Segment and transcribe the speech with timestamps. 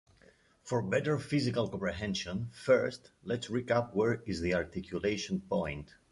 [0.63, 5.93] For better physical comprehension, first, let’s recap where is the articulation point.